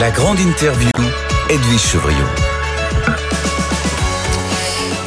La 0.00 0.12
grande 0.12 0.38
interview, 0.38 0.90
Edwige 1.50 1.80
Chevriot. 1.80 2.14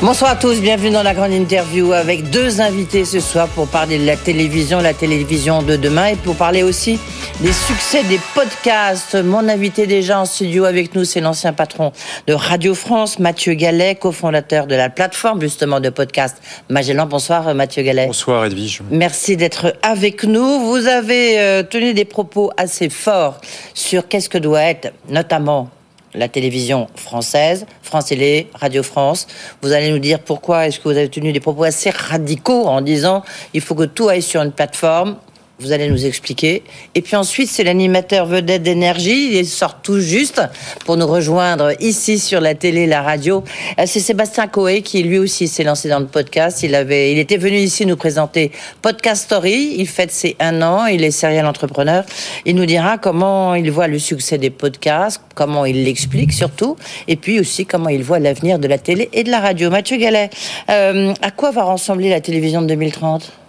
Bonsoir 0.02 0.32
à 0.32 0.36
tous, 0.36 0.60
bienvenue 0.60 0.90
dans 0.90 1.04
la 1.04 1.14
grande 1.14 1.32
interview 1.32 1.94
avec 1.94 2.30
deux 2.30 2.60
invités 2.60 3.06
ce 3.06 3.22
soir 3.22 3.48
pour 3.48 3.68
parler 3.68 4.00
de 4.00 4.06
la 4.06 4.18
télévision, 4.18 4.82
la 4.82 4.94
télévision 4.94 5.62
de 5.62 5.78
demain 5.78 6.08
et 6.08 6.16
pour 6.18 6.36
parler 6.36 6.64
aussi 6.64 7.00
des 7.42 7.54
succès 7.54 8.04
des 8.04 8.20
podcasts. 8.36 9.16
Mon 9.16 9.50
invité 9.50 9.88
déjà 9.88 10.20
en 10.20 10.26
studio 10.26 10.66
avec 10.66 10.94
nous, 10.94 11.06
c'est 11.06 11.22
l'ancien 11.22 11.54
patron 11.54 11.92
de 12.28 12.34
Radio 12.34 12.76
France, 12.76 13.18
Mathieu 13.18 13.56
Gallet, 13.56 13.96
cofondateur 13.96 14.68
de 14.68 14.76
la 14.76 14.90
plateforme 14.90 15.42
justement 15.42 15.80
de 15.80 15.90
podcast 15.90 16.38
Magellan. 16.70 17.08
Bonsoir 17.08 17.56
Mathieu 17.56 17.82
Gallet. 17.82 18.06
Bonsoir 18.06 18.46
Edwige. 18.46 18.84
Merci 18.92 19.38
d'être 19.38 19.76
avec 19.82 20.24
nous. 20.24 20.60
Vous 20.60 20.86
avez 20.86 21.40
euh, 21.40 21.64
tenu 21.64 21.96
des 21.96 22.06
propos 22.06 22.52
assez 22.58 22.90
forts 22.90 23.42
sur 23.74 24.08
qu'est-ce 24.08 24.30
que 24.30 24.38
doit 24.38 24.62
être 24.62 24.94
notamment 25.10 25.72
la 26.14 26.28
télévision 26.28 26.88
française, 26.96 27.66
France 27.82 28.06
Télé, 28.06 28.50
Radio 28.54 28.84
France. 28.84 29.26
Vous 29.64 29.72
allez 29.72 29.90
nous 29.90 30.00
dire 30.00 30.20
pourquoi 30.20 30.68
est-ce 30.68 30.80
que 30.80 30.90
vous 30.90 30.98
avez 30.98 31.10
tenu 31.10 31.32
des 31.34 31.40
propos 31.40 31.64
assez 31.64 31.90
radicaux 31.90 32.66
en 32.68 32.82
disant 32.82 33.24
il 33.56 33.62
faut 33.62 33.74
que 33.74 33.86
tout 33.86 34.10
aille 34.10 34.22
sur 34.22 34.42
une 34.42 34.52
plateforme. 34.52 35.16
Vous 35.62 35.72
allez 35.72 35.90
nous 35.90 36.06
expliquer. 36.06 36.64
Et 36.96 37.02
puis 37.02 37.16
ensuite, 37.16 37.50
c'est 37.50 37.64
l'animateur 37.64 38.26
vedette 38.26 38.64
d'énergie. 38.64 39.38
Il 39.38 39.46
sort 39.46 39.82
tout 39.82 40.00
juste 40.00 40.42
pour 40.86 40.98
nous 40.98 41.08
rejoindre 41.08 41.74
ici 41.80 42.18
sur 42.20 42.42
la 42.42 42.56
télé, 42.56 42.88
la 42.88 43.02
radio. 43.02 43.44
Euh, 43.80 43.84
c'est 43.86 44.00
Sébastien 44.00 44.48
Coé 44.48 44.82
qui 44.82 45.04
lui 45.04 45.20
aussi 45.20 45.48
s'est 45.48 45.64
lancé 45.64 45.88
dans 45.88 46.00
le 46.00 46.08
podcast. 46.08 46.64
Il 46.64 46.74
avait, 46.74 47.12
il 47.12 47.20
était 47.20 47.38
venu 47.38 47.58
ici 47.58 47.86
nous 47.86 47.96
présenter 47.96 48.52
Podcast 48.82 49.26
Story. 49.26 49.76
Il 49.78 49.88
fête 49.88 50.12
ses 50.12 50.36
un 50.40 50.62
an. 50.62 50.88
Il 50.88 51.04
est 51.04 51.12
serial 51.12 51.46
entrepreneur. 51.46 52.04
Il 52.46 52.56
nous 52.56 52.66
dira 52.66 52.98
comment 52.98 53.54
il 53.54 53.70
voit 53.72 53.88
le 53.88 54.00
succès 54.00 54.38
des 54.38 54.50
podcasts, 54.50 55.22
comment 55.36 55.66
il 55.66 55.84
l'explique 55.84 56.34
surtout, 56.34 56.76
et 57.08 57.16
puis 57.16 57.40
aussi 57.40 57.66
comment 57.66 57.90
il 57.90 58.04
voit 58.04 58.20
l'avenir 58.20 58.60
de 58.60 58.68
la 58.68 58.78
télé 58.78 59.10
et 59.14 59.24
de 59.24 59.30
la 59.30 59.40
radio. 59.40 59.70
Mathieu 59.70 59.98
Gallet, 59.98 60.30
euh, 60.70 61.14
à 61.22 61.32
quoi 61.32 61.52
va 61.52 61.64
ressembler 61.64 62.10
la 62.10 62.22
télévision 62.22 62.62
de 62.62 62.68
2030 62.68 63.41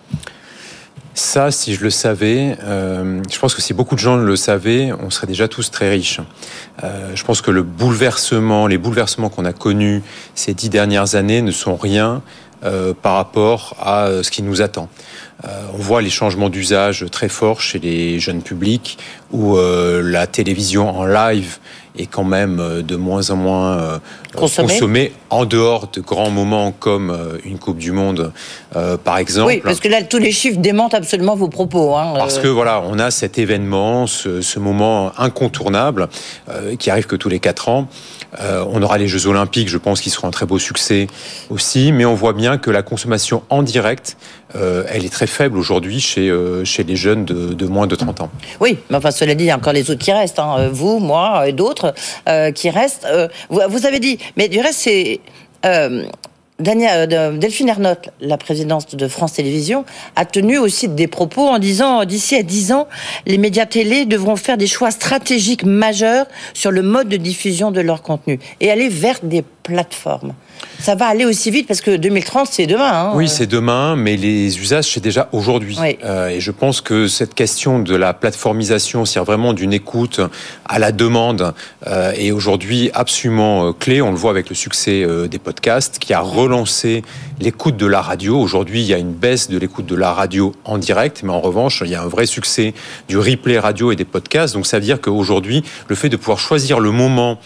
ça, 1.14 1.50
si 1.50 1.74
je 1.74 1.82
le 1.82 1.90
savais, 1.90 2.56
euh, 2.62 3.22
je 3.30 3.38
pense 3.38 3.54
que 3.54 3.60
si 3.60 3.74
beaucoup 3.74 3.94
de 3.94 4.00
gens 4.00 4.16
le 4.16 4.36
savaient, 4.36 4.92
on 4.92 5.10
serait 5.10 5.26
déjà 5.26 5.46
tous 5.46 5.70
très 5.70 5.90
riches. 5.90 6.20
Euh, 6.82 7.14
je 7.14 7.24
pense 7.24 7.42
que 7.42 7.50
le 7.50 7.62
bouleversement, 7.62 8.66
les 8.66 8.78
bouleversements 8.78 9.28
qu'on 9.28 9.44
a 9.44 9.52
connus 9.52 10.02
ces 10.34 10.54
dix 10.54 10.70
dernières 10.70 11.14
années 11.14 11.42
ne 11.42 11.50
sont 11.50 11.76
rien 11.76 12.22
euh, 12.64 12.94
par 12.94 13.14
rapport 13.14 13.76
à 13.80 14.22
ce 14.22 14.30
qui 14.30 14.42
nous 14.42 14.62
attend. 14.62 14.88
On 15.44 15.78
voit 15.78 16.02
les 16.02 16.10
changements 16.10 16.48
d'usage 16.48 17.06
très 17.10 17.28
forts 17.28 17.60
chez 17.60 17.78
les 17.78 18.20
jeunes 18.20 18.42
publics, 18.42 18.98
où 19.32 19.56
la 19.56 20.26
télévision 20.26 20.96
en 20.96 21.04
live 21.04 21.58
est 21.96 22.06
quand 22.06 22.24
même 22.24 22.58
euh, 22.60 22.82
de 22.82 22.96
moins 22.96 23.30
en 23.30 23.36
moins 23.36 23.78
euh, 23.78 23.98
consommé. 24.34 25.12
en 25.30 25.44
dehors 25.44 25.88
de 25.92 26.00
grands 26.00 26.30
moments 26.30 26.72
comme 26.72 27.10
euh, 27.10 27.38
une 27.44 27.58
Coupe 27.58 27.78
du 27.78 27.92
Monde, 27.92 28.32
par 29.04 29.18
exemple. 29.18 29.48
Oui, 29.48 29.60
parce 29.62 29.80
que 29.80 29.88
là, 29.88 30.02
tous 30.02 30.18
les 30.18 30.32
chiffres 30.32 30.58
démentent 30.58 30.94
absolument 30.94 31.36
vos 31.36 31.48
propos. 31.48 31.94
Hein, 31.94 32.14
parce 32.16 32.38
que 32.38 32.48
voilà, 32.48 32.82
on 32.86 32.98
a 32.98 33.10
cet 33.10 33.38
événement, 33.38 34.06
ce, 34.06 34.40
ce 34.40 34.58
moment 34.58 35.12
incontournable 35.18 36.08
qui 36.78 36.90
arrive 36.90 37.06
que 37.06 37.16
tous 37.16 37.28
les 37.28 37.38
quatre 37.38 37.68
ans. 37.68 37.88
on 38.40 38.82
aura 38.82 38.98
les 38.98 39.06
Jeux 39.06 39.26
Olympiques, 39.26 39.68
je 39.68 39.78
pense, 39.78 40.00
qui 40.00 40.10
seront 40.10 40.28
un 40.28 40.30
très 40.30 40.46
beau 40.46 40.58
succès 40.58 41.06
aussi, 41.50 41.92
mais 41.92 42.04
on 42.04 42.14
voit 42.14 42.32
bien 42.32 42.58
que 42.58 42.70
la 42.70 42.82
consommation 42.82 43.42
en 43.50 43.62
direct, 43.62 44.16
elle 44.54 45.04
est 45.04 45.12
très 45.12 45.26
faible 45.26 45.58
aujourd'hui 45.58 46.00
chez, 46.00 46.32
chez 46.64 46.84
les 46.84 46.96
jeunes 46.96 47.24
de, 47.24 47.66
moins 47.66 47.86
de 47.86 47.94
30 47.94 48.22
ans. 48.22 48.30
Oui, 48.60 48.78
mais 48.90 48.96
enfin, 48.96 49.10
cela 49.10 49.34
dit, 49.34 49.44
il 49.44 49.48
y 49.48 49.50
a 49.50 49.56
encore 49.56 49.72
les 49.72 49.90
autres 49.90 50.00
qui 50.00 50.12
restent, 50.12 50.38
hein. 50.38 50.68
vous, 50.72 50.98
moi 50.98 51.48
et 51.48 51.52
d'autres. 51.52 51.94
Euh, 52.28 52.52
qui 52.52 52.70
reste. 52.70 53.06
Euh, 53.10 53.28
vous, 53.50 53.86
avez 53.86 54.00
dit, 54.00 54.18
mais 54.36 54.48
du 54.48 54.60
reste, 54.60 54.80
c'est. 54.80 55.20
Euh, 55.66 56.04
Delphine 56.58 57.68
Ernotte, 57.68 58.10
la 58.20 58.36
présidente 58.36 58.94
de 58.94 59.08
France 59.08 59.32
Télévisions, 59.32 59.84
a 60.14 60.24
tenu 60.24 60.58
aussi 60.58 60.86
des 60.86 61.08
propos 61.08 61.48
en 61.48 61.58
disant 61.58 62.04
d'ici 62.04 62.36
à 62.36 62.44
10 62.44 62.72
ans, 62.72 62.86
les 63.26 63.36
médias 63.36 63.66
télé 63.66 64.04
devront 64.04 64.36
faire 64.36 64.56
des 64.56 64.68
choix 64.68 64.92
stratégiques 64.92 65.64
majeurs 65.64 66.26
sur 66.54 66.70
le 66.70 66.82
mode 66.82 67.08
de 67.08 67.16
diffusion 67.16 67.72
de 67.72 67.80
leur 67.80 68.02
contenu 68.02 68.38
et 68.60 68.70
aller 68.70 68.88
vers 68.88 69.18
des 69.24 69.42
plateformes. 69.64 70.34
Ça 70.82 70.96
va 70.96 71.06
aller 71.06 71.24
aussi 71.24 71.52
vite 71.52 71.68
parce 71.68 71.80
que 71.80 71.94
2030, 71.94 72.48
c'est 72.50 72.66
demain. 72.66 72.90
Hein. 72.92 73.12
Oui, 73.14 73.28
c'est 73.28 73.46
demain, 73.46 73.94
mais 73.94 74.16
les 74.16 74.58
usages, 74.58 74.90
c'est 74.92 75.00
déjà 75.00 75.28
aujourd'hui. 75.30 75.78
Euh, 76.02 76.26
et 76.26 76.40
je 76.40 76.50
pense 76.50 76.80
que 76.80 77.06
cette 77.06 77.34
question 77.34 77.78
de 77.78 77.94
la 77.94 78.12
plateformisation, 78.12 79.04
c'est 79.04 79.20
vraiment 79.20 79.52
d'une 79.52 79.72
écoute 79.72 80.20
à 80.66 80.80
la 80.80 80.90
demande, 80.90 81.54
euh, 81.86 82.10
est 82.16 82.32
aujourd'hui 82.32 82.90
absolument 82.94 83.68
euh, 83.68 83.72
clé. 83.72 84.02
On 84.02 84.10
le 84.10 84.16
voit 84.16 84.32
avec 84.32 84.48
le 84.48 84.56
succès 84.56 85.06
des 85.28 85.38
podcasts 85.38 86.00
qui 86.00 86.14
a 86.14 86.20
relancé 86.20 87.04
l'écoute 87.40 87.76
de 87.76 87.86
la 87.86 88.00
radio. 88.00 88.38
Aujourd'hui, 88.38 88.80
il 88.82 88.86
y 88.86 88.94
a 88.94 88.98
une 88.98 89.12
baisse 89.12 89.48
de 89.48 89.58
l'écoute 89.58 89.86
de 89.86 89.94
la 89.94 90.12
radio 90.12 90.52
en 90.64 90.78
direct, 90.78 91.22
mais 91.22 91.32
en 91.32 91.40
revanche, 91.40 91.82
il 91.84 91.90
y 91.90 91.94
a 91.94 92.02
un 92.02 92.08
vrai 92.08 92.26
succès 92.26 92.74
du 93.08 93.18
replay 93.18 93.58
radio 93.58 93.92
et 93.92 93.96
des 93.96 94.04
podcasts. 94.04 94.54
Donc 94.54 94.66
ça 94.66 94.78
veut 94.78 94.84
dire 94.84 95.00
qu'aujourd'hui, 95.00 95.62
le 95.88 95.94
fait 95.94 96.08
de 96.08 96.16
pouvoir 96.16 96.38
choisir 96.38 96.80
le 96.80 96.90
moment 96.90 97.38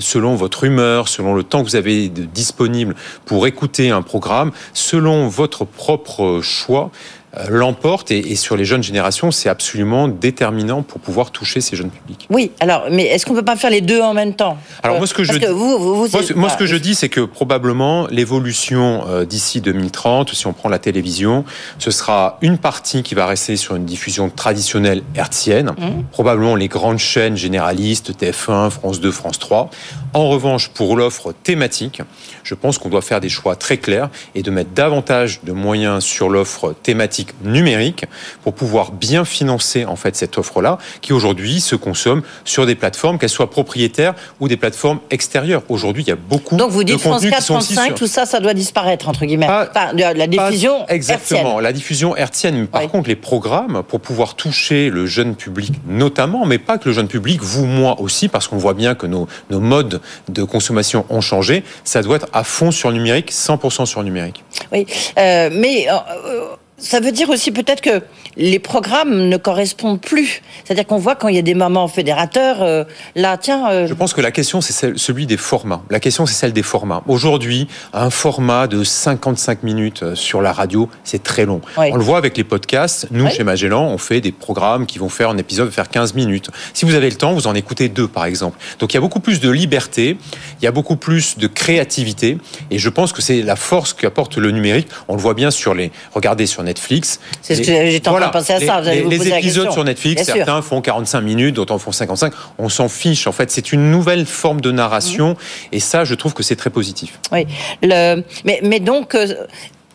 selon 0.00 0.34
votre 0.34 0.64
humeur, 0.64 1.08
selon 1.08 1.34
le 1.34 1.42
temps 1.42 1.62
que 1.62 1.68
vous 1.68 1.76
avez 1.76 2.08
disponible, 2.08 2.94
pour 3.24 3.46
écouter 3.46 3.90
un 3.90 4.02
programme 4.02 4.52
selon 4.72 5.28
votre 5.28 5.64
propre 5.64 6.40
choix 6.42 6.90
euh, 6.94 7.23
l'emporte 7.48 8.10
et, 8.10 8.36
sur 8.36 8.56
les 8.56 8.64
jeunes 8.64 8.82
générations, 8.82 9.30
c'est 9.30 9.48
absolument 9.48 10.08
déterminant 10.08 10.82
pour 10.82 11.00
pouvoir 11.00 11.30
toucher 11.30 11.60
ces 11.60 11.76
jeunes 11.76 11.90
publics. 11.90 12.26
Oui, 12.30 12.52
alors, 12.60 12.86
mais 12.90 13.04
est-ce 13.06 13.26
qu'on 13.26 13.34
peut 13.34 13.44
pas 13.44 13.56
faire 13.56 13.70
les 13.70 13.80
deux 13.80 14.00
en 14.00 14.14
même 14.14 14.34
temps? 14.34 14.56
Alors 14.82 14.98
moi, 14.98 15.06
ce 15.06 15.14
que 15.14 15.24
je 15.24 15.32
dis, 15.32 16.34
moi, 16.34 16.48
ce 16.48 16.56
que 16.56 16.66
je 16.66 16.76
dis, 16.76 16.94
c'est 16.94 17.08
que 17.08 17.20
probablement 17.20 18.06
l'évolution 18.08 19.04
euh, 19.08 19.24
d'ici 19.24 19.60
2030, 19.60 20.34
si 20.34 20.46
on 20.46 20.52
prend 20.52 20.68
la 20.68 20.78
télévision, 20.78 21.44
ce 21.78 21.90
sera 21.90 22.38
une 22.40 22.58
partie 22.58 23.02
qui 23.02 23.14
va 23.14 23.26
rester 23.26 23.56
sur 23.56 23.76
une 23.76 23.84
diffusion 23.84 24.30
traditionnelle 24.30 25.02
hertzienne, 25.14 25.72
mmh. 25.76 26.04
probablement 26.12 26.56
les 26.56 26.68
grandes 26.68 26.98
chaînes 26.98 27.36
généralistes, 27.36 28.12
TF1, 28.20 28.70
France 28.70 29.00
2, 29.00 29.10
France 29.10 29.38
3. 29.38 29.70
En 30.14 30.28
revanche, 30.28 30.68
pour 30.68 30.96
l'offre 30.96 31.32
thématique, 31.32 32.00
je 32.44 32.54
pense 32.54 32.78
qu'on 32.78 32.88
doit 32.88 33.02
faire 33.02 33.20
des 33.20 33.28
choix 33.28 33.56
très 33.56 33.78
clairs 33.78 34.10
et 34.36 34.44
de 34.44 34.50
mettre 34.52 34.70
davantage 34.70 35.40
de 35.42 35.50
moyens 35.50 36.04
sur 36.04 36.28
l'offre 36.28 36.72
thématique 36.84 37.30
numérique 37.42 38.04
pour 38.44 38.54
pouvoir 38.54 38.92
bien 38.92 39.24
financer 39.24 39.84
en 39.84 39.96
fait 39.96 40.14
cette 40.14 40.38
offre-là, 40.38 40.78
qui 41.00 41.12
aujourd'hui 41.12 41.60
se 41.60 41.74
consomme 41.74 42.22
sur 42.44 42.64
des 42.64 42.76
plateformes, 42.76 43.18
qu'elles 43.18 43.28
soient 43.28 43.50
propriétaires 43.50 44.14
ou 44.38 44.46
des 44.46 44.56
plateformes 44.56 45.00
extérieures. 45.10 45.64
Aujourd'hui, 45.68 46.04
il 46.04 46.08
y 46.08 46.12
a 46.12 46.16
beaucoup. 46.16 46.54
Donc 46.54 46.70
vous 46.70 46.84
dites 46.84 47.00
France 47.00 47.26
4, 47.26 47.44
France 47.44 47.68
5, 47.74 47.94
tout 47.96 48.06
ça, 48.06 48.24
ça 48.24 48.38
doit 48.38 48.54
disparaître 48.54 49.08
entre 49.08 49.26
guillemets. 49.26 49.48
la 49.48 50.26
diffusion 50.28 50.86
exactement, 50.86 51.58
la 51.58 51.72
diffusion 51.72 52.16
hertzienne. 52.16 52.68
Par 52.68 52.86
contre, 52.88 53.08
les 53.08 53.16
programmes 53.16 53.82
pour 53.88 53.98
pouvoir 53.98 54.36
toucher 54.36 54.90
le 54.90 55.06
jeune 55.06 55.34
public, 55.34 55.72
notamment, 55.88 56.46
mais 56.46 56.58
pas 56.58 56.78
que 56.78 56.88
le 56.88 56.94
jeune 56.94 57.08
public, 57.08 57.42
vous, 57.42 57.66
moi 57.66 58.00
aussi, 58.00 58.28
parce 58.28 58.46
qu'on 58.46 58.58
voit 58.58 58.74
bien 58.74 58.94
que 58.94 59.08
nos, 59.08 59.26
nos 59.50 59.58
modes 59.58 60.00
de 60.28 60.42
consommation 60.42 61.04
ont 61.10 61.20
changé. 61.20 61.64
Ça 61.84 62.02
doit 62.02 62.16
être 62.16 62.28
à 62.32 62.44
fond 62.44 62.70
sur 62.70 62.92
numérique, 62.92 63.32
100% 63.32 63.86
sur 63.86 64.02
numérique. 64.02 64.44
Oui, 64.72 64.86
euh, 65.18 65.50
mais 65.52 65.86
euh, 65.90 66.56
ça 66.76 66.98
veut 66.98 67.12
dire 67.12 67.30
aussi 67.30 67.52
peut-être 67.52 67.80
que 67.80 68.02
les 68.36 68.58
programmes 68.58 69.28
ne 69.28 69.36
correspondent 69.36 70.00
plus. 70.00 70.42
C'est-à-dire 70.64 70.86
qu'on 70.86 70.98
voit 70.98 71.14
quand 71.14 71.28
il 71.28 71.36
y 71.36 71.38
a 71.38 71.42
des 71.42 71.54
moments 71.54 71.86
fédérateurs, 71.86 72.62
euh, 72.62 72.82
là, 73.14 73.36
tiens. 73.36 73.70
Euh, 73.70 73.86
Je 73.86 73.94
pense 73.94 74.12
que 74.12 74.20
la 74.20 74.32
question, 74.32 74.60
c'est 74.60 74.96
celui 74.98 75.26
des 75.26 75.36
formats. 75.36 75.82
La 75.88 76.00
question, 76.00 76.26
c'est 76.26 76.34
celle 76.34 76.52
des 76.52 76.64
formats. 76.64 77.04
Aujourd'hui, 77.06 77.68
un 77.92 78.10
format 78.10 78.66
de 78.66 78.82
55 78.82 79.62
minutes 79.62 80.02
euh, 80.02 80.14
sur 80.16 80.42
la 80.42 80.52
radio, 80.52 80.88
c'est 81.04 81.22
très 81.22 81.46
long. 81.46 81.60
On 81.76 81.96
le 81.96 82.02
voit 82.02 82.18
avec 82.18 82.36
les 82.36 82.42
podcasts. 82.42 83.06
Nous, 83.12 83.28
chez 83.30 83.44
Magellan, 83.44 83.84
on 83.84 83.98
fait 83.98 84.20
des 84.20 84.32
programmes 84.32 84.86
qui 84.86 84.98
vont 84.98 85.08
faire 85.08 85.30
un 85.30 85.38
épisode, 85.38 85.70
faire 85.70 85.88
15 85.88 86.14
minutes. 86.14 86.50
Si 86.72 86.84
vous 86.84 86.94
avez 86.94 87.08
le 87.08 87.16
temps, 87.16 87.34
vous 87.34 87.46
en 87.46 87.54
écoutez 87.54 87.88
deux, 87.88 88.08
par 88.08 88.24
exemple. 88.24 88.58
Donc, 88.80 88.92
il 88.92 88.96
y 88.96 88.98
a 88.98 89.00
beaucoup 89.00 89.20
plus 89.20 89.38
de 89.38 89.48
liberté, 89.48 90.16
il 90.60 90.64
y 90.64 90.68
a 90.68 90.72
beaucoup 90.72 90.96
plus 90.96 91.38
de 91.38 91.46
créativité. 91.46 92.38
Et 92.72 92.78
je 92.78 92.88
pense 92.88 93.12
que 93.12 93.22
c'est 93.22 93.42
la 93.42 93.54
force 93.54 93.92
qu'apporte 93.92 94.38
le 94.38 94.50
numérique. 94.50 94.88
On 95.06 95.14
le 95.14 95.20
voit 95.20 95.34
bien 95.34 95.52
sur 95.52 95.72
les. 95.74 95.92
Regardez 96.12 96.46
sur 96.46 96.63
Netflix. 96.64 97.20
C'est 97.42 97.54
ce 97.54 97.62
que 97.62 97.66
j'étais 97.66 98.08
en 98.08 98.14
train 98.14 98.26
de 98.26 98.32
penser 98.32 98.52
à 98.52 98.60
ça. 98.60 98.80
les, 98.80 99.02
les 99.02 99.28
épisodes 99.28 99.70
sur 99.70 99.84
Netflix, 99.84 100.24
certains 100.24 100.62
font 100.62 100.80
45 100.80 101.20
minutes, 101.20 101.54
d'autres 101.54 101.74
en 101.74 101.78
font 101.78 101.92
55. 101.92 102.32
On 102.58 102.68
s'en 102.68 102.88
fiche. 102.88 103.26
En 103.26 103.32
fait, 103.32 103.50
c'est 103.50 103.72
une 103.72 103.90
nouvelle 103.90 104.26
forme 104.26 104.60
de 104.60 104.70
narration. 104.70 105.36
Et 105.72 105.80
ça, 105.80 106.04
je 106.04 106.14
trouve 106.14 106.34
que 106.34 106.42
c'est 106.42 106.56
très 106.56 106.70
positif. 106.70 107.20
Oui. 107.32 107.46
Le... 107.82 108.22
Mais, 108.44 108.60
mais 108.62 108.80
donc. 108.80 109.16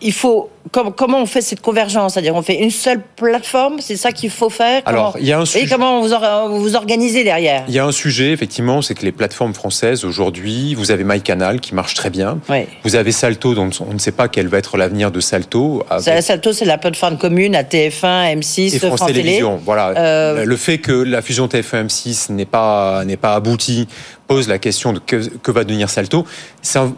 Il 0.02 0.14
faut 0.14 0.50
comment 0.72 1.22
on 1.22 1.26
fait 1.26 1.42
cette 1.42 1.62
convergence? 1.62 2.14
C'est-à-dire, 2.14 2.36
on 2.36 2.42
fait 2.42 2.62
une 2.62 2.72
seule 2.72 3.02
plateforme 3.16 3.80
C'est 3.80 3.96
ça 3.96 4.12
qu'il 4.12 4.30
faut 4.30 4.50
faire? 4.50 4.82
Alors, 4.86 5.16
il 5.20 5.26
y 5.26 5.34
a 5.34 5.40
un 5.40 5.46
sujet. 5.46 5.66
Et 5.66 5.68
comment 5.68 6.02
vous, 6.02 6.60
vous 6.60 6.76
organisez 6.76 7.24
derrière? 7.24 7.64
Il 7.68 7.74
y 7.74 7.80
a 7.80 7.86
un 7.86 7.92
sujet, 7.92 8.32
effectivement, 8.32 8.82
c'est 8.82 8.96
que 8.96 9.06
les 9.06 9.12
plateformes 9.12 9.54
françaises 9.54 10.06
aujourd'hui, 10.06 10.76
vous 10.76 10.92
avez 10.92 11.04
MyCanal 11.04 11.60
qui 11.60 11.74
marche 11.76 11.94
très 11.94 12.10
bien. 12.10 12.40
Vous 12.84 12.96
avez 12.96 13.12
Salto, 13.12 13.56
dont 13.56 13.70
on 13.88 13.94
ne 13.94 14.00
sait 14.00 14.12
pas 14.12 14.28
quel 14.28 14.48
va 14.48 14.58
être 14.58 14.78
l'avenir 14.78 15.12
de 15.12 15.20
Salto. 15.20 15.84
Salto, 16.00 16.54
c'est 16.54 16.66
la 16.66 16.78
plateforme 16.78 17.18
commune 17.18 17.56
à 17.56 17.64
TF1, 17.64 18.38
M6, 18.40 18.76
et 18.76 18.80
France, 18.80 19.06
Télévisions. 19.06 19.60
Voilà. 19.64 19.90
Euh, 19.98 20.46
Le 20.46 20.58
fait 20.58 20.78
que 20.78 20.92
la 20.92 21.22
fusion 21.22 21.48
TF1 21.48 21.88
M6 21.88 22.32
n'est 22.32 22.46
pas 22.46 23.04
n'est 23.06 23.18
pas 23.18 23.34
aboutie 23.36 23.88
pose 24.30 24.48
la 24.48 24.60
question 24.60 24.94
de 24.94 25.00
que, 25.00 25.52
va 25.52 25.64
devenir 25.64 25.90
Salto. 25.90 26.24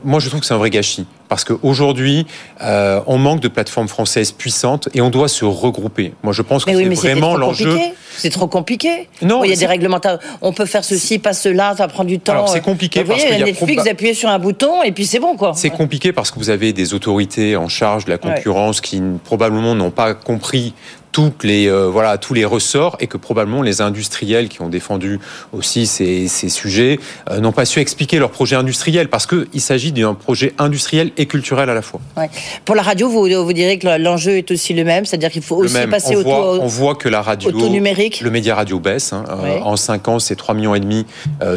moi, 0.04 0.20
je 0.20 0.28
trouve 0.28 0.42
que 0.42 0.46
c'est 0.46 0.54
un 0.54 0.58
vrai 0.58 0.70
gâchis 0.70 1.06
parce 1.30 1.46
qu'aujourd'hui, 1.46 2.28
euh, 2.62 3.00
on 3.08 3.18
manque 3.18 3.40
de 3.40 3.48
plateformes 3.48 3.88
françaises 3.88 4.34
puissantes 4.34 4.90
et 4.94 5.00
on 5.00 5.10
doit 5.10 5.30
se 5.30 5.46
regrouper. 5.46 6.14
Moi, 6.24 6.34
je 6.34 6.42
pense 6.42 6.66
que 6.66 6.76
c'est 6.76 6.84
vraiment 6.90 7.38
l'enjeu. 7.38 7.78
C'est 8.18 8.32
trop 8.32 8.48
compliqué. 8.48 9.08
Non, 9.22 9.46
il 9.46 9.50
y 9.50 9.54
a 9.54 9.56
des 9.56 9.66
réglementaires. 9.66 10.20
On 10.42 10.52
peut 10.52 10.66
faire 10.66 10.84
ceci, 10.84 11.20
pas 11.20 11.32
cela, 11.32 11.74
ça 11.78 11.88
prend 11.88 12.04
du 12.04 12.20
temps. 12.20 12.34
Alors 12.34 12.50
c'est 12.50 12.60
compliqué 12.60 13.06
parce 13.06 13.24
que 13.24 13.44
Netflix, 13.46 13.84
vous 13.84 13.90
appuyez 13.90 14.14
sur 14.14 14.28
un 14.28 14.38
bouton 14.38 14.84
et 14.84 14.92
puis 14.92 15.06
c'est 15.06 15.20
bon 15.20 15.38
quoi. 15.38 15.54
C'est 15.56 15.70
compliqué 15.70 16.12
parce 16.12 16.32
que 16.32 16.38
vous 16.38 16.50
avez 16.50 16.74
des 16.74 16.94
autorités 16.94 17.56
en 17.56 17.70
charge 17.70 18.04
de 18.04 18.10
la 18.10 18.18
concurrence 18.18 18.82
qui 18.82 19.02
probablement 19.24 19.74
n'ont 19.74 19.90
pas 19.90 20.14
compris 20.14 20.74
toutes 21.12 21.44
les 21.44 21.68
euh, 21.68 21.88
voilà 21.88 22.18
tous 22.18 22.34
les 22.34 22.46
ressorts 22.46 22.96
et 23.00 23.08
que 23.08 23.18
probablement 23.18 23.62
les 23.62 23.82
industriels 23.82 24.50
qui 24.50 24.62
ont 24.62 24.70
défendu 24.70 25.20
aussi 25.52 25.86
ces, 25.86 26.28
ces 26.28 26.50
sujets 26.50 27.00
euh, 27.30 27.40
n'ont 27.40 27.52
pas 27.52 27.66
su 27.66 27.80
expliquer 27.80 28.20
leur 28.20 28.32
projet 28.32 28.56
industriel 28.56 29.10
parce 29.10 29.26
que 29.26 29.48
il 29.54 29.62
s'agit 29.62 29.92
d'un 29.92 30.14
projet 30.14 30.54
industriel 30.58 31.12
et 31.18 31.26
culturel 31.26 31.70
à 31.70 31.74
la 31.74 31.82
fois. 31.82 32.00
Ouais. 32.18 32.30
Pour 32.66 32.76
la 32.76 32.82
radio, 32.82 33.10
vous, 33.10 33.28
vous 33.44 33.54
direz 33.54 33.78
que 33.78 33.98
l'enjeu 33.98 34.38
est 34.38 34.52
aussi 34.52 34.74
le 34.74 34.84
même, 34.84 35.06
c'est-à-dire 35.06 35.32
qu'il 35.32 35.42
faut 35.42 35.58
aussi 35.58 35.88
passer 35.90 36.16
on 36.16 36.20
au, 36.20 36.24
voit, 36.24 36.60
on 36.62 36.68
voit 36.68 36.96
que 36.96 37.10
la 37.10 37.22
radio, 37.22 37.52
numérique, 37.70 38.22
le 38.22 38.32
média 38.32 38.56
radio 38.56 38.80
baisse. 38.80 39.14
Hein, 39.14 39.26
euh, 39.30 39.60
en 39.62 39.76
5 39.76 40.08
ans, 40.08 40.20
c'est 40.20 40.36
3 40.36 40.56
millions 40.56 40.76
et 40.76 40.80
demi 40.80 41.06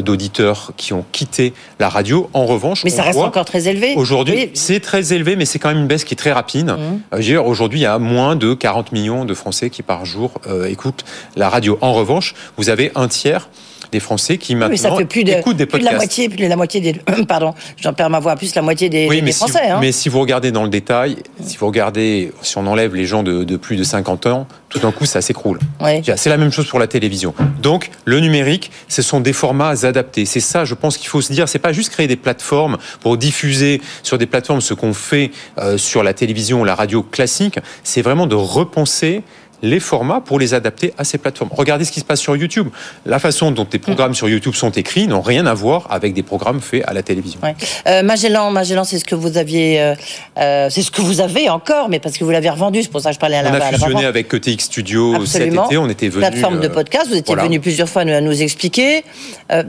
d'auditeurs 0.01 0.73
qui 0.77 0.93
ont 0.93 1.05
quitté 1.13 1.53
la 1.79 1.89
radio. 1.89 2.29
En 2.33 2.47
revanche, 2.47 2.85
mais 2.85 2.91
ça 2.91 3.03
reste 3.03 3.19
encore 3.19 3.45
très 3.45 3.69
élevé. 3.69 3.95
Aujourd'hui, 3.97 4.51
c'est 4.55 4.81
très 4.81 5.13
élevé, 5.13 5.37
mais 5.37 5.45
c'est 5.45 5.59
quand 5.59 5.69
même 5.69 5.79
une 5.79 5.87
baisse 5.87 6.05
qui 6.05 6.15
est 6.15 6.17
très 6.17 6.33
rapide. 6.33 6.75
Mmh. 7.13 7.39
Aujourd'hui, 7.45 7.81
il 7.81 7.83
y 7.83 7.87
a 7.87 7.99
moins 7.99 8.37
de 8.37 8.55
40 8.55 8.93
millions 8.93 9.25
de 9.25 9.35
Français 9.45 9.69
qui 9.69 9.83
par 9.83 10.07
jour 10.07 10.41
euh, 10.47 10.65
écoutent 10.65 11.05
la 11.37 11.51
radio. 11.51 11.77
En 11.83 11.93
revanche, 11.93 12.35
vous 12.57 12.71
avez 12.71 12.91
un 12.95 13.09
tiers 13.09 13.51
des 13.95 14.01
Français 14.01 14.39
qui 14.39 14.57
maintenant 14.57 14.77
ça 14.77 14.95
fait 14.95 15.05
plus 15.05 15.23
de, 15.23 15.31
écoutent 15.31 15.57
des 15.57 15.67
podcasts. 15.67 15.71
Plus 15.71 15.81
de 15.81 15.85
la 15.85 15.97
moitié, 15.97 16.29
plus 16.29 16.43
de 16.43 16.49
la 16.49 16.57
moitié 16.57 16.81
des, 16.81 16.93
pardon, 17.29 17.55
j'en 17.81 17.93
perds 17.93 18.11
ma 18.11 18.19
voix, 18.19 18.35
plus 18.35 18.55
la 18.57 18.63
moitié 18.63 18.89
des, 18.89 19.07
oui, 19.09 19.23
des 19.23 19.33
Français. 19.33 19.61
Si, 19.65 19.71
hein. 19.71 19.79
Mais 19.81 19.93
si 19.93 20.09
vous 20.09 20.21
regardez 20.21 20.51
dans 20.51 20.65
le 20.65 20.69
détail, 20.69 21.17
si 21.41 21.57
vous 21.57 21.67
regardez, 21.67 22.33
si 22.43 22.59
on 22.59 22.67
enlève 22.67 22.95
les 22.95 23.07
gens 23.07 23.23
de, 23.23 23.45
de 23.45 23.57
plus 23.57 23.77
de 23.77 23.85
50 23.85 24.27
ans, 24.27 24.49
tout 24.75 24.81
d'un 24.81 24.91
coup, 24.91 25.07
ça 25.07 25.21
s'écroule. 25.21 25.61
Oui. 25.81 26.03
C'est 26.17 26.29
la 26.29 26.37
même 26.37 26.51
chose 26.51 26.67
pour 26.67 26.81
la 26.81 26.89
télévision. 26.89 27.33
Donc, 27.63 27.91
le 28.05 28.19
numérique, 28.19 28.73
ce 28.89 29.03
sont 29.03 29.21
des 29.21 29.33
formats 29.33 29.85
adaptés. 29.85 30.25
C'est 30.25 30.41
ça, 30.41 30.65
je 30.65 30.75
pense 30.75 30.99
qu'il 30.99 31.07
faut 31.07 31.21
se 31.21 31.33
dire. 31.33 31.49
C'est 31.49 31.61
pas 31.61 31.73
juste 31.73 31.93
créer 31.93 32.09
des 32.09 32.17
plateformes 32.17 32.77
pour 33.01 33.17
diffuser 33.17 33.81
sur 34.03 34.19
des 34.19 34.27
plateformes 34.27 34.61
ce 34.61 34.75
qu'on 34.75 34.93
fait 34.93 35.31
euh, 35.59 35.79
sur 35.79 36.03
la 36.03 36.13
télévision 36.13 36.61
ou 36.63 36.65
la 36.65 36.75
radio 36.75 37.05
classique. 37.05 37.61
C'est 37.85 38.03
vraiment 38.03 38.27
de 38.27 38.35
repenser 38.35 39.23
les 39.65 39.81
formats 39.81 40.21
pour 40.21 40.39
les 40.39 40.55
adapter 40.55 40.95
à 40.99 41.05
ces 41.05 41.19
plateformes. 41.19 41.51
Regardez 41.53 41.85
ce 41.85 41.93
qui 41.93 42.01
se 42.01 42.05
passe 42.05 42.21
sur 42.21 42.37
YouTube. 42.37 42.69
La 43.07 43.19
façon 43.19 43.51
dont 43.51 43.67
les 43.73 43.79
programmes 43.79 44.15
sur 44.15 44.29
YouTube 44.29 44.55
sont 44.55 44.71
écrits 44.71 45.09
n'ont 45.09 45.23
rien 45.23 45.47
à 45.47 45.55
voir 45.55 45.87
avec 45.91 46.13
des 46.13 46.23
programmes 46.23 46.61
faits 46.61 46.85
à 46.87 46.93
la 46.93 47.03
télévision. 47.03 47.41
Euh, 47.87 48.03
Magellan, 48.03 48.51
Magellan, 48.51 48.85
c'est 48.85 48.99
ce 48.99 49.05
que 49.05 49.15
vous 49.15 49.39
aviez, 49.39 49.81
euh, 49.81 49.95
euh, 50.39 50.69
c'est 50.71 50.83
ce 50.83 50.91
que 50.91 51.01
vous 51.01 51.21
avez 51.21 51.49
encore, 51.49 51.89
mais 51.89 51.99
parce 51.99 52.17
que 52.19 52.25
vous 52.25 52.31
l'avez 52.31 52.51
revendu, 52.51 52.83
c'est 52.83 52.91
pour 52.91 53.01
ça 53.01 53.11
que 53.11 53.15
je 53.15 53.21
parlais 53.21 53.37
à 53.37 53.43
la. 53.43 53.51
On 53.51 53.55
a 53.55 53.73
fusionné 53.73 54.05
avec 54.05 54.33
ETX 54.33 54.65
Studio 54.65 55.25
cet 55.25 55.53
été. 55.53 55.77
On 55.79 55.89
était 55.89 56.09
venu. 56.09 56.21
Plateforme 56.21 56.61
de 56.61 56.69
podcast. 56.69 57.09
Vous 57.09 57.17
étiez 57.17 57.35
venu 57.35 57.59
plusieurs 57.59 57.89
fois 57.89 58.03
à 58.03 58.21
nous 58.21 58.43
expliquer. 58.43 59.05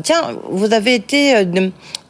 tiens, 0.04 0.22
vous 0.50 0.74
avez 0.74 0.96
été 0.96 1.46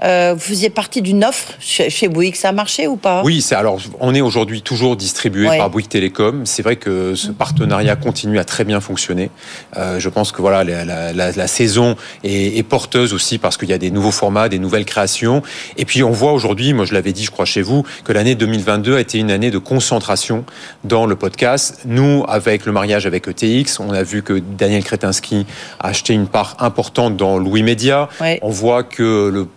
vous 0.01 0.39
faisiez 0.39 0.69
partie 0.69 1.01
d'une 1.01 1.23
offre 1.23 1.53
chez, 1.59 1.89
chez 1.89 2.07
Bouygues, 2.07 2.35
ça 2.35 2.49
a 2.49 2.51
marché 2.51 2.87
ou 2.87 2.95
pas? 2.95 3.21
Oui, 3.23 3.41
c'est 3.41 3.55
alors 3.55 3.79
on 3.99 4.13
est 4.13 4.21
aujourd'hui 4.21 4.61
toujours 4.61 4.95
distribué 4.95 5.47
par 5.57 5.69
Bouygues 5.69 5.87
Télécom. 5.87 6.45
C'est 6.45 6.63
vrai 6.63 6.75
que 6.75 7.15
ce 7.15 7.31
partenariat 7.31 7.74
continue 7.95 8.39
à 8.39 8.43
très 8.43 8.63
bien 8.63 8.79
fonctionner. 8.79 9.29
Euh, 9.77 9.99
je 9.99 10.09
pense 10.09 10.31
que 10.31 10.41
voilà 10.41 10.63
la, 10.63 10.85
la, 11.13 11.31
la, 11.31 11.47
saison 11.47 11.95
est, 12.23 12.57
est, 12.57 12.63
porteuse 12.63 13.13
aussi 13.13 13.37
parce 13.37 13.57
qu'il 13.57 13.69
y 13.69 13.73
a 13.73 13.77
des 13.77 13.91
nouveaux 13.91 14.11
formats, 14.11 14.49
des 14.49 14.59
nouvelles 14.59 14.85
créations. 14.85 15.41
Et 15.77 15.85
puis 15.85 16.03
on 16.03 16.11
voit 16.11 16.33
aujourd'hui, 16.33 16.73
moi 16.73 16.85
je 16.85 16.93
l'avais 16.93 17.13
dit, 17.13 17.23
je 17.23 17.31
crois 17.31 17.45
chez 17.45 17.61
vous, 17.61 17.83
que 18.03 18.13
l'année 18.13 18.35
2022 18.35 18.95
a 18.95 18.99
été 18.99 19.19
une 19.19 19.31
année 19.31 19.51
de 19.51 19.57
concentration 19.57 20.45
dans 20.83 21.05
le 21.05 21.15
podcast. 21.15 21.81
Nous, 21.85 22.23
avec 22.27 22.65
le 22.65 22.71
mariage 22.71 23.05
avec 23.05 23.27
ETX, 23.27 23.79
on 23.79 23.91
a 23.91 24.03
vu 24.03 24.23
que 24.23 24.33
Daniel 24.33 24.83
Kretinsky 24.83 25.45
a 25.79 25.87
acheté 25.89 26.13
une 26.13 26.27
part 26.27 26.57
importante 26.59 27.17
dans 27.17 27.37
Louis 27.37 27.63
Média. 27.63 28.09
On 28.41 28.49
voit 28.49 28.83
que 28.83 29.29
le 29.29 29.47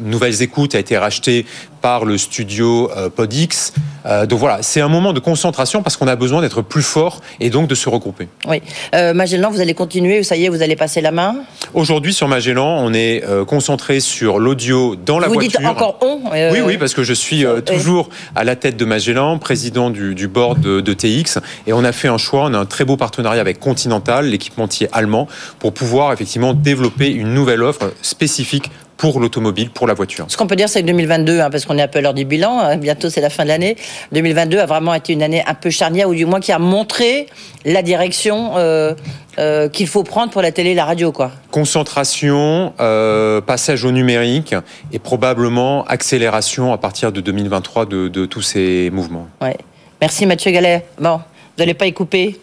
Nouvelles 0.00 0.42
Écoutes 0.42 0.74
a 0.74 0.78
été 0.78 0.96
racheté 0.96 1.44
par 1.80 2.04
le 2.04 2.18
studio 2.18 2.90
euh, 2.96 3.08
Podix. 3.08 3.72
Euh, 4.06 4.26
donc 4.26 4.38
voilà, 4.38 4.58
c'est 4.62 4.80
un 4.80 4.88
moment 4.88 5.12
de 5.12 5.20
concentration 5.20 5.82
parce 5.82 5.96
qu'on 5.96 6.08
a 6.08 6.16
besoin 6.16 6.40
d'être 6.40 6.62
plus 6.62 6.82
fort 6.82 7.20
et 7.40 7.50
donc 7.50 7.68
de 7.68 7.74
se 7.74 7.88
regrouper. 7.88 8.28
Oui. 8.46 8.62
Euh, 8.94 9.14
Magellan, 9.14 9.50
vous 9.50 9.60
allez 9.60 9.74
continuer, 9.74 10.22
ça 10.22 10.36
y 10.36 10.44
est, 10.44 10.48
vous 10.48 10.62
allez 10.62 10.76
passer 10.76 11.00
la 11.00 11.10
main? 11.10 11.36
Aujourd'hui, 11.74 12.12
sur 12.12 12.28
Magellan, 12.28 12.78
on 12.80 12.92
est 12.94 13.22
concentré 13.46 14.00
sur 14.00 14.38
l'audio 14.38 14.96
dans 14.96 15.18
la 15.18 15.28
voiture. 15.28 15.42
Vous 15.42 15.58
dites 15.58 15.66
encore 15.66 15.98
on 16.00 16.20
Oui, 16.32 16.60
oui, 16.64 16.78
parce 16.78 16.94
que 16.94 17.02
je 17.02 17.12
suis 17.12 17.44
toujours 17.66 18.08
à 18.34 18.44
la 18.44 18.56
tête 18.56 18.76
de 18.76 18.84
Magellan, 18.84 19.38
président 19.38 19.90
du, 19.90 20.14
du 20.14 20.28
board 20.28 20.60
de, 20.60 20.80
de, 20.80 20.92
TX, 20.92 21.38
et 21.66 21.72
on 21.72 21.84
a 21.84 21.92
fait 21.92 22.08
un 22.08 22.18
choix, 22.18 22.44
on 22.44 22.54
a 22.54 22.58
un 22.58 22.66
très 22.66 22.84
beau 22.84 22.96
partenariat 22.96 23.40
avec 23.40 23.60
Continental, 23.60 24.26
l'équipementier 24.26 24.88
allemand, 24.92 25.28
pour 25.58 25.72
pouvoir 25.72 26.12
effectivement 26.12 26.54
développer 26.54 27.10
une 27.10 27.34
nouvelle 27.34 27.62
offre 27.62 27.92
spécifique 28.02 28.70
pour 28.98 29.20
l'automobile, 29.20 29.70
pour 29.70 29.86
la 29.86 29.94
voiture. 29.94 30.26
Ce 30.28 30.36
qu'on 30.36 30.46
peut 30.46 30.56
dire, 30.56 30.68
c'est 30.68 30.82
que 30.82 30.86
2022, 30.86 31.40
hein, 31.40 31.50
parce 31.50 31.64
qu'on 31.64 31.78
est 31.78 31.82
un 31.82 31.88
peu 31.88 32.00
à 32.00 32.02
l'heure 32.02 32.14
du 32.14 32.24
bilan, 32.24 32.58
hein, 32.58 32.76
bientôt 32.76 33.08
c'est 33.08 33.20
la 33.20 33.30
fin 33.30 33.44
de 33.44 33.48
l'année, 33.48 33.76
2022 34.12 34.58
a 34.58 34.66
vraiment 34.66 34.92
été 34.92 35.12
une 35.12 35.22
année 35.22 35.42
un 35.46 35.54
peu 35.54 35.70
charnière, 35.70 36.08
ou 36.08 36.14
du 36.14 36.26
moins 36.26 36.40
qui 36.40 36.52
a 36.52 36.58
montré 36.58 37.28
la 37.64 37.82
direction 37.82 38.56
euh, 38.56 38.94
euh, 39.38 39.68
qu'il 39.68 39.86
faut 39.86 40.02
prendre 40.02 40.32
pour 40.32 40.42
la 40.42 40.50
télé 40.50 40.70
et 40.70 40.74
la 40.74 40.84
radio. 40.84 41.12
Quoi. 41.12 41.30
Concentration, 41.52 42.74
euh, 42.80 43.40
passage 43.40 43.84
au 43.84 43.92
numérique 43.92 44.54
et 44.92 44.98
probablement 44.98 45.84
accélération 45.84 46.72
à 46.72 46.78
partir 46.78 47.12
de 47.12 47.20
2023 47.20 47.86
de, 47.86 48.08
de 48.08 48.26
tous 48.26 48.42
ces 48.42 48.90
mouvements. 48.92 49.28
Ouais. 49.40 49.56
Merci 50.00 50.26
Mathieu 50.26 50.50
Gallet. 50.50 50.84
Bon, 51.00 51.16
vous 51.16 51.22
n'allez 51.58 51.74
pas 51.74 51.86
y 51.86 51.92
couper. 51.92 52.38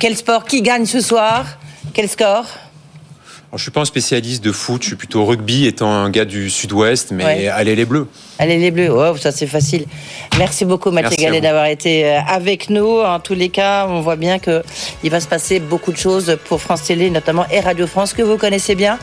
Quel 0.00 0.16
sport 0.16 0.44
Qui 0.44 0.62
gagne 0.62 0.86
ce 0.86 1.00
soir? 1.00 1.58
Quel 1.94 2.08
score? 2.08 2.46
Alors, 3.50 3.58
je 3.58 3.64
suis 3.64 3.72
pas 3.72 3.80
un 3.80 3.84
spécialiste 3.84 4.44
de 4.44 4.52
foot, 4.52 4.80
je 4.80 4.86
suis 4.86 4.96
plutôt 4.96 5.24
rugby, 5.24 5.66
étant 5.66 5.90
un 5.90 6.08
gars 6.08 6.24
du 6.24 6.50
Sud-Ouest, 6.50 7.10
mais 7.10 7.48
allez 7.48 7.74
les 7.74 7.84
Bleus. 7.84 8.06
Allez 8.38 8.58
les 8.58 8.70
Bleus, 8.70 8.90
oh, 8.92 9.16
ça 9.16 9.32
c'est 9.32 9.48
facile. 9.48 9.86
Merci 10.38 10.64
beaucoup 10.64 10.92
Mathieu 10.92 11.16
Gallet 11.16 11.40
d'avoir 11.40 11.64
été 11.66 12.04
euh, 12.04 12.20
avec 12.28 12.70
nous. 12.70 13.00
En 13.00 13.18
tous 13.18 13.34
les 13.34 13.48
cas, 13.48 13.88
on 13.88 14.02
voit 14.02 14.14
bien 14.14 14.38
que 14.38 14.62
il 15.02 15.10
va 15.10 15.18
se 15.18 15.26
passer 15.26 15.58
beaucoup 15.58 15.90
de 15.90 15.96
choses 15.96 16.38
pour 16.44 16.60
France 16.60 16.84
Télé, 16.84 17.10
notamment 17.10 17.44
et 17.50 17.58
Radio 17.58 17.88
France 17.88 18.12
que 18.12 18.22
vous 18.22 18.36
connaissez 18.36 18.76
bien. 18.76 19.00